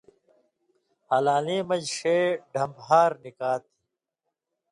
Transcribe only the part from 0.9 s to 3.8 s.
ہلالیں مژ ݜے ڈھمب ہار نِکا تھی